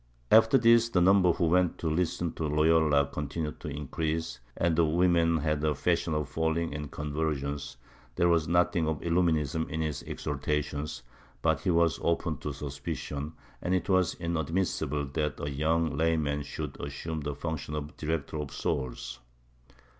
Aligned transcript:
After 0.31 0.57
this 0.57 0.89
the 0.89 0.99
number 0.99 1.31
who 1.33 1.45
went 1.45 1.77
to 1.77 1.87
listen 1.87 2.33
to 2.33 2.47
Loyola 2.47 3.05
continued 3.05 3.59
to 3.59 3.67
increase, 3.67 4.39
and 4.57 4.75
the 4.75 4.83
women 4.83 5.37
had 5.37 5.63
a 5.63 5.75
fashion 5.75 6.15
of 6.15 6.27
falling 6.27 6.73
in 6.73 6.87
convulsions, 6.87 7.77
there 8.15 8.27
was 8.27 8.47
nothing 8.47 8.87
of 8.87 8.99
illuminism 9.01 9.69
in 9.69 9.81
his 9.81 10.01
exhortations, 10.07 11.03
but 11.43 11.59
he 11.59 11.69
was 11.69 11.99
open 12.01 12.37
to 12.39 12.51
suspicion, 12.51 13.33
and 13.61 13.75
it 13.75 13.89
was 13.89 14.15
inad 14.15 14.47
missible 14.49 15.05
that 15.13 15.39
a 15.39 15.51
yomig 15.51 15.95
layman 15.95 16.41
should 16.41 16.81
assume 16.83 17.21
the 17.21 17.35
function 17.35 17.75
of 17.75 17.89
a 17.89 17.91
director 17.91 18.37
of 18.37 18.51
souls. 18.51 19.19